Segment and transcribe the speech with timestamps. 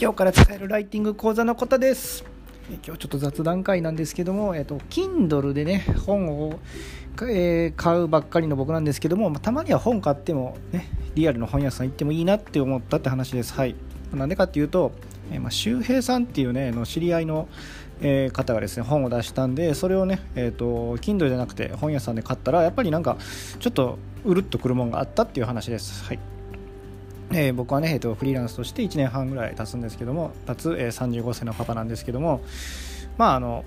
[0.00, 2.24] 今日から使えるライティング講座のことです。
[2.68, 6.60] 今日ちょっと雑談会なんですけども、えっと、Kindle でね本を、
[7.22, 13.52] えー、買うばっかりの僕なんですけども、まあ、たまには本買ってもねリアルの本屋さん行ってもいいなって思ったって話です。
[13.54, 13.74] はい。
[14.14, 14.92] なんでかっていうと、
[15.32, 17.48] えー、まあ、周平さんっていうねの知り合いの、
[18.00, 23.16] えー、方がですね本を出したんでそれをねえっ、と Kindle じゃなくて本屋さんで買ったらやっぱりなんか
[23.58, 26.04] ちょっとうるっとくるもんがあったっていう話です。
[26.04, 26.37] はい。
[27.30, 32.40] えー、僕はね、えーと、フリーランスとして1年半ぐらい経つんですけども経つ、えー、35歳のパパなんですけども
[33.18, 33.64] まああの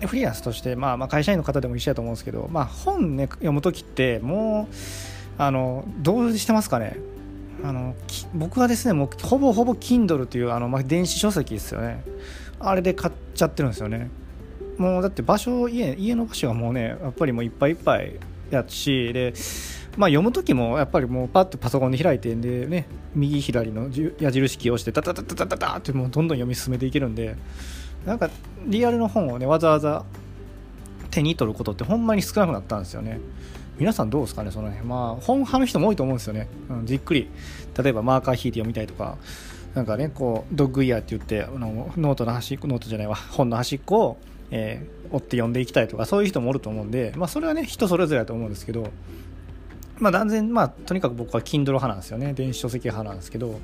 [0.00, 4.74] フリーランスとして、まあ、まあ会社員の方でも一緒だと思うんですけど、まあ、本ね読む時ってもう
[5.38, 6.96] あのどうしてますかね。
[7.62, 7.94] あの
[8.34, 12.04] 僕はですねもうほぼほぼ Kindle というあの、まあ、電子書籍ですよね。
[12.60, 14.10] あれで買っちゃってるんですよね。
[14.76, 18.16] もうだって場所家家の場所がもうねやっぱりもういっぱいいっぱい
[18.50, 19.32] やしで
[19.96, 27.36] まあ、読む時もやっぱりもうパッとパソコンで開いてんでね右左の矢印キーを押してタタタタタタタってもうどんどん読み進めていけるんで
[28.04, 28.28] なんか
[28.66, 30.04] リアルの本をねわざわざ
[31.10, 33.20] 手に取ることってほんまに少なくなったんですよね。
[33.78, 34.86] 皆さんどうですかねその辺。
[34.86, 37.28] まあ本派の人も多いと思うんですよね、うん、じっくり。
[37.80, 39.16] 例えばマーカー引いて読みたいとか。
[39.74, 43.16] なんかねこうドッグイヤーって言ってあのノートの端っこノートじゃないわ。
[43.16, 44.16] 本の端っこを、
[44.52, 48.92] えー、追って読んでいきたいとかそういう人もおると思うんでまあそれはね人それぞれだと思うんですけど
[49.98, 52.32] まあ断然まあとにかく僕は Kindle 派なんですよね。
[52.32, 53.58] 電子書籍派なんですけど。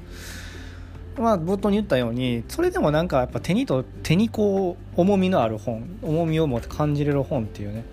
[1.19, 7.85] まあ冒頭に言ったようにそれでもなんかやっぱ手にと手にこう重みのある本重みを持って感じれる本っていうね。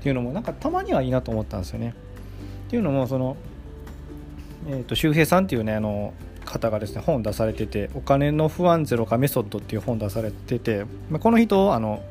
[0.00, 1.94] っていうのもなんかたまにはいいなと思ったんですよね。
[2.66, 3.36] っていうのもその
[4.66, 12.02] えーと、周平さんっていうねあの方がですね本出されてて「お金の不安ゼロ化メソッド」っていう本出されてて、まあ、この人あの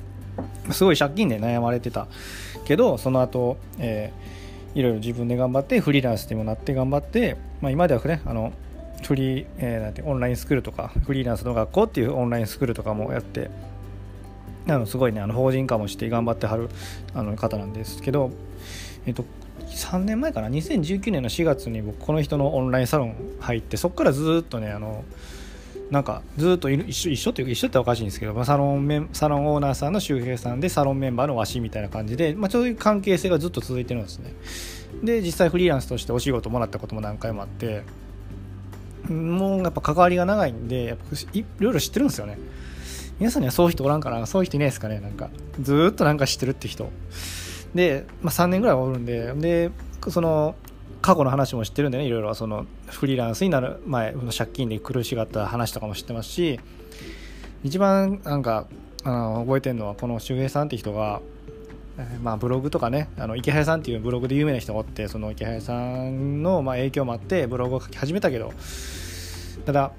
[0.72, 2.06] すごい借金で悩まれてた
[2.64, 4.43] けどその後、えー
[4.74, 8.52] いろいろ自分で頑張ってフリーランスにもなって頑張って、まあ、今ではねあの
[9.02, 13.50] フリー、えー、なんてオンラインスクールとかフリーランスの学校っていうオンラインスクールとかもやって
[14.66, 16.70] あのすごいねあの法人化もして頑張ってはる
[17.14, 18.30] あの方なんですけど、
[19.06, 19.24] えっと、
[19.66, 25.04] 3年前かな？2019年の4月に僕この人のオンラインサロン入ってそこからずっとねあの
[25.90, 34.34] なんかずっと一緒一緒っていうか一緒っておかしいんですけど、まあ、サロンメサロンオーナーさんの周平さんでサロンメンバーのわしみたいな感じで、まあ、そういう関係性がずっと続いてるんですね。
[35.02, 37.82] で実際フリーランスとしてお仕事もらったことも何回もあって
[39.08, 42.38] もうやっぱ関わりが長いんでやっぱいろいろ知ってるんですよね。
[43.18, 44.24] 皆さんにはそういう人おらんかな？
[44.26, 44.98] そういう人いないですかね？
[45.00, 45.30] なんか
[45.60, 46.90] ずっとなんか知ってるって人。
[47.74, 49.70] で、まあ、3年ぐらいおるんでで
[50.08, 50.54] その
[51.04, 52.06] 過去の話も知ってるんでね。
[52.06, 52.32] いろいろ。
[52.32, 56.58] そのフリーランスになる前借金で苦しがった話とかも知ってますし
[57.62, 58.66] 一番なんか
[59.04, 61.20] あの覚えてるのはこの周平さんって人が、
[61.98, 68.54] えー、まあ、ブログとかねあの池早さんっていうブログで有名な人がおってその池早さんのま影響もあってブログを書き始めたけど
[69.66, 69.92] ただ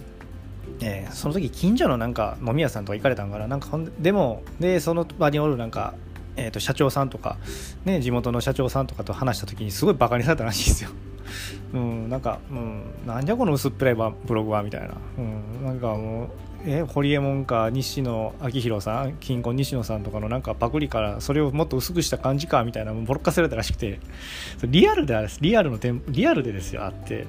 [0.82, 3.48] えー、その時近所のなんか飲み屋さんとか行かれたんかな。
[3.48, 5.94] なんかでもでその場におるなんか
[6.38, 7.38] えー、と社長さんとか、
[7.86, 10.90] ね、地元の社長さんとかと話した時にすごいバカにされたらしいですよ。
[11.74, 16.30] うん、なんか、うん、なんじゃこの薄っぺらいブログはみたいな、うん、なんかもう
[16.68, 24.00] えホリエモンか西野昭弘さん金婚西野さんとかのなんかパクリからそれをもっと薄くした感じかみたいなボロッカせられたらしくて。
[24.68, 27.26] リアルでリアルのリアルでですよあって。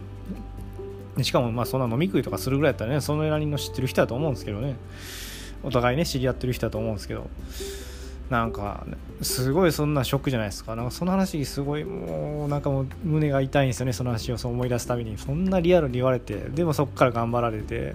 [1.22, 4.76] しかもまあそんな飲み食いとかするぐらいだったらねそのなりの知ってる人だと思うんですけどね。
[5.62, 7.28] お互いね知り合ってる人だと思うんですけど。
[8.31, 8.84] なんか
[9.22, 10.75] すごいそんなショックじゃないですか。
[10.75, 13.92] なんかその話すごいもうなんかもう胸が痛いんですよね。
[13.92, 15.16] その話をそう思い出すたびに。
[15.16, 17.94] そんなリアルに言われてでもそこから頑張られてっ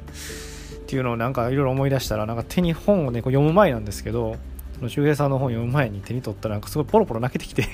[0.88, 4.38] ていうのをなんかいろいろ思い出したらなんか手に本をねこう読む前なんですけど
[4.76, 7.66] その周平さんの本読む前に手に取ったらなんかすごいポロポロ泣けてきて。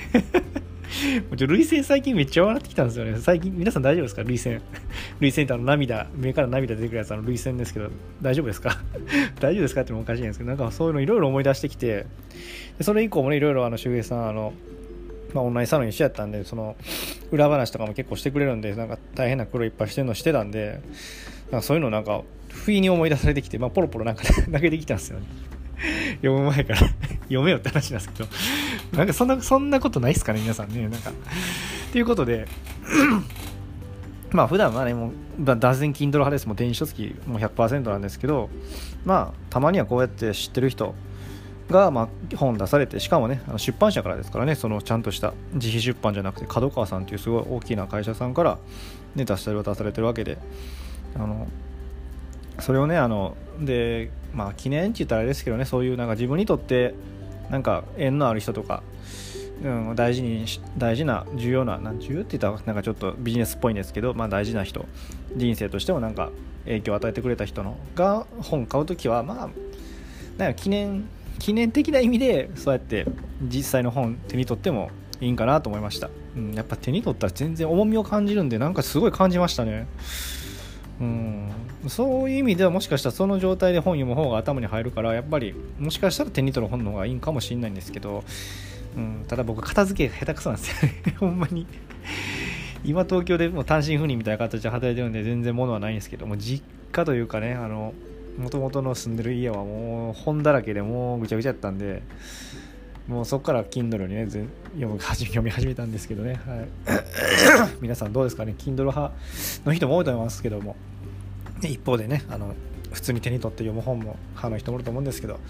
[1.28, 3.18] もうちょ涙腺最近めっちゃ笑ってきたんですよね。
[3.18, 4.62] 最近、皆さん大丈夫ですか涙腺。
[5.20, 7.90] 涙腺ってあの涙、目から涙出てくるやつ、あの涙腺ですけど、
[8.22, 8.78] 大丈夫ですか
[9.40, 12.06] 大丈夫ですかってもおかしいんですけど、なんかそういうのいろいろ思い出してきて、
[12.80, 14.54] それ以降もね、いろいろあの、周平さん、あの、
[15.34, 16.76] まあ、オンラインサロン一緒やったんで、その、
[17.30, 20.80] 裏話とかも結構してくれるんで、なんか大変な苦労いっぱいしてるのしてたんで、
[21.50, 25.26] なんかそういうのなんか、不意に思い出されてきて、まあ、ポロポロなんか投げてきたんですよね。
[26.22, 26.80] 読む前から
[27.28, 28.28] 読めよって話なんですけど
[28.96, 30.88] なんかそんな、そんなことないっすかね、皆さんね。
[30.88, 31.12] なんか。
[31.92, 32.48] ということで
[34.30, 36.46] まあ普段はね、もう、断然 Kindle 派です。
[36.46, 38.50] もう電子書籍も100%なんですけど、
[39.04, 40.94] まあ、たまにはこうやって知ってる人
[41.70, 48.58] が、まあ、本出されて、しかもね、出版社からですからね、そのちゃんとした自費出版じゃなくて、角川さんっていうすごい大きな会社さんから、
[49.14, 50.38] ね、出したり渡されてるわけで、
[51.14, 51.46] あの、
[52.60, 56.94] それをね、あの、で、まあ、記念って言ったらあれですけどね、そういうなんか自分にとって、
[57.50, 58.82] なんか縁のある人とか
[59.62, 60.46] うん、大事に
[60.76, 64.86] 大事な重要な重要って言ったらなんかちょっとビジネスっぽいんですけど、まあ、大事な人
[65.34, 66.30] 人生としてもなんか
[66.64, 69.48] 影響を与えてくれた人のが本買う時はまあ
[70.36, 71.08] なんか記念
[71.38, 73.06] 記念的な意味でそうやって
[73.42, 74.90] 実際の本手に取っても
[75.20, 79.86] いいんかなと思いました、うん、やっぱ手に取ったら全然重みを感じるんでなんかすごい感じましたね。
[81.00, 81.47] うん。
[81.86, 88.24] そういう意味ではもしかしたらその状態で本読む方が頭に入るからやっぱりもしかしたら手に取る本の方がいいんかもしれないんですけど、
[88.96, 91.14] うん、ただ僕片付け下手くそなんですよね。
[91.20, 91.66] ほんまに。
[92.84, 97.92] 今東京でも単身赴任みたいな形で働いてるんで全然物はないんですけども実家というかねあの
[98.38, 102.02] 元々の住んでる家はもう本だらけでもうぐちゃぐちゃやったんで
[103.08, 104.26] もうそこから Kindle にね
[104.74, 106.68] 読む読み始めたんですけどね、はい、
[107.82, 109.12] 皆さんどうですかね？Kindle 派
[109.64, 110.76] の人も多いと思いますけども。
[111.66, 112.54] 一方でねあの
[112.92, 115.40] 普通に手に取って読む本も派の人もいると思うんですけど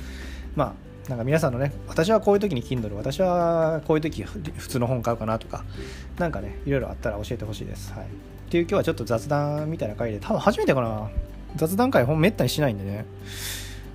[0.57, 0.75] ま
[1.07, 5.65] あなんか皆さんのね私はこういう時に Kindle 私はこういう時普通の本買うかなとか
[6.19, 8.07] なんかねいろいろあったら教えてほしいです、はい、っ
[8.51, 11.11] ていう今日はちょっと雑談みたいな回で多分初めてかな。
[11.57, 13.05] 雑談会本めったにしないんでね。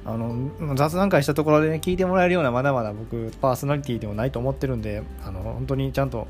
[0.05, 6.27] あの雑談会したところで、ね、聞いてもらえるようなまだまだ僕パーソナリティでもないと思ってるんであの本当にちゃんと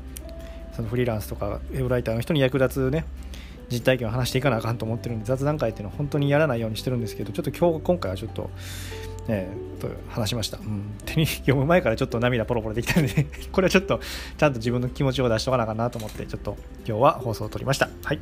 [0.76, 3.04] そのフリーランスとかウェブライターの人に役立つね
[3.70, 8.50] 実体験を話していかなあかんと思ってるんで雑談会っていうのは本当にやらないようにしてるんですけどちょっと今日今回はちょっと、
[9.28, 14.00] えー、と話しました、うん、手に読む前からちょっと涙ポロポロできたんで、 これはちょっと
[14.36, 16.56] ちゃんと自分の気持ちを出しとかなあかんなと思ってちょっと
[16.86, 18.20] 今日は放送を撮りましたはい、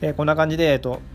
[0.00, 1.00] えー、こんな感じでえっ、と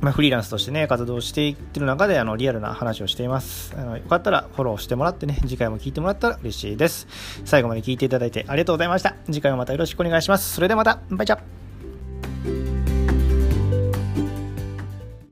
[0.00, 3.74] まあ、フリーランスとしてね、活動していってる中で、あの、リアルな話をしています。
[3.76, 7.08] あのよかったらフォローしてもらってね、次回も聞いてもらったら嬉しいです。
[7.44, 9.16] 最後まで聞いていただいてありがとうございました。
[9.26, 10.54] 次回もまたよろしくお願いします。
[10.54, 11.67] それではまた、バイチャ